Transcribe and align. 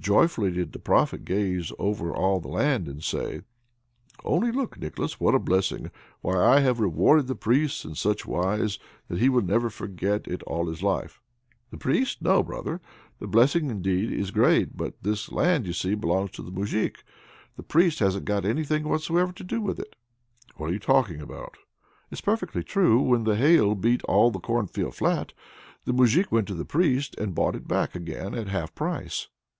Joyfully 0.00 0.50
did 0.50 0.72
the 0.72 0.80
Prophet 0.80 1.24
gaze 1.24 1.70
on 1.78 2.10
all 2.10 2.40
the 2.40 2.48
land, 2.48 2.88
and 2.88 3.00
say: 3.04 3.42
"Only 4.24 4.50
look, 4.50 4.76
Nicholas! 4.76 5.20
what 5.20 5.36
a 5.36 5.38
blessing! 5.38 5.92
Why, 6.20 6.36
I 6.56 6.58
have 6.58 6.80
rewarded 6.80 7.28
the 7.28 7.36
Priest 7.36 7.84
in 7.84 7.94
such 7.94 8.26
wise, 8.26 8.80
that 9.06 9.20
he 9.20 9.28
will 9.28 9.42
never 9.42 9.70
forget 9.70 10.26
it 10.26 10.42
all 10.48 10.66
his 10.66 10.82
life." 10.82 11.20
"The 11.70 11.76
Priest? 11.78 12.20
No, 12.22 12.42
brother! 12.42 12.80
the 13.20 13.28
blessing 13.28 13.70
indeed 13.70 14.10
is 14.10 14.32
great, 14.32 14.76
but 14.76 15.00
this 15.04 15.30
land, 15.30 15.64
you 15.64 15.72
see, 15.72 15.94
belongs 15.94 16.32
to 16.32 16.42
the 16.42 16.50
Moujik. 16.50 17.04
The 17.56 17.62
Priest 17.62 18.00
hasn't 18.00 18.24
got 18.24 18.44
anything 18.44 18.82
whatsoever 18.82 19.30
to 19.30 19.44
do 19.44 19.60
with 19.60 19.78
it." 19.78 19.94
"What 20.56 20.70
are 20.70 20.72
you 20.72 20.80
talking 20.80 21.20
about?" 21.20 21.56
"It's 22.10 22.20
perfectly 22.20 22.64
true. 22.64 23.00
When 23.00 23.22
the 23.22 23.36
hail 23.36 23.76
beat 23.76 24.02
all 24.06 24.32
the 24.32 24.40
cornfield 24.40 24.96
flat, 24.96 25.34
the 25.84 25.92
Moujik 25.92 26.32
went 26.32 26.48
to 26.48 26.54
the 26.54 26.64
Priest 26.64 27.14
and 27.16 27.32
bought 27.32 27.54
it 27.54 27.68
back 27.68 27.94
again 27.94 28.34
at 28.34 28.48
half 28.48 28.74
price." 28.74 29.28